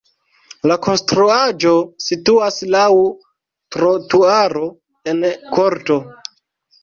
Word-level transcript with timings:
La 0.69 0.75
konstruaĵo 0.85 1.73
situas 2.05 2.57
laŭ 2.77 2.87
trotuaro 3.75 4.65
en 5.13 5.21
korto. 5.59 5.99